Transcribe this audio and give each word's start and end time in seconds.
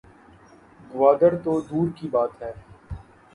گوادر 0.91 1.33
تو 1.35 1.53
دور 1.61 1.87
کی 1.91 2.07
بات 2.07 2.41
ہے 2.41 2.51